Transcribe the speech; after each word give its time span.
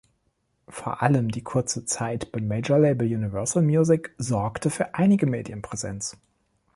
Vor 0.67 1.03
allem 1.03 1.29
die 1.29 1.43
kurze 1.43 1.85
Zeit 1.85 2.31
beim 2.31 2.47
Major 2.47 2.79
Label 2.79 3.05
Universal 3.05 3.61
Music 3.61 4.15
sorgte 4.17 4.71
für 4.71 4.95
einige 4.95 5.27
Medienpräsenz. 5.27 6.17